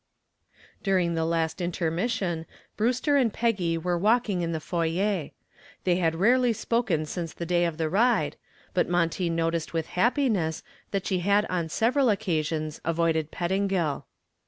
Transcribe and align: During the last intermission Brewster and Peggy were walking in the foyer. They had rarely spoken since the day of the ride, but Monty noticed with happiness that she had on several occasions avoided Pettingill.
During 0.81 1.13
the 1.13 1.25
last 1.25 1.61
intermission 1.61 2.47
Brewster 2.75 3.17
and 3.17 3.31
Peggy 3.31 3.77
were 3.77 3.99
walking 3.99 4.41
in 4.41 4.51
the 4.51 4.59
foyer. 4.59 5.29
They 5.83 5.95
had 5.97 6.15
rarely 6.15 6.53
spoken 6.53 7.05
since 7.05 7.33
the 7.33 7.45
day 7.45 7.65
of 7.65 7.77
the 7.77 7.87
ride, 7.87 8.35
but 8.73 8.89
Monty 8.89 9.29
noticed 9.29 9.73
with 9.73 9.89
happiness 9.89 10.63
that 10.89 11.05
she 11.05 11.19
had 11.19 11.45
on 11.51 11.69
several 11.69 12.09
occasions 12.09 12.81
avoided 12.83 13.29
Pettingill. 13.29 14.05